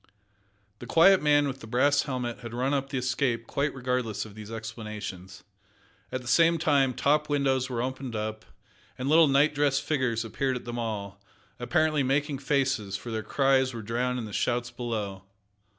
[0.79, 4.33] The quiet man with the brass helmet had run up the Escape quite regardless of
[4.33, 5.43] these explanations.
[6.11, 8.43] At the same time top windows were opened up,
[8.97, 11.21] and little night dressed figures appeared at them all,
[11.59, 15.21] apparently making faces, for their cries were drowned in the shouts below.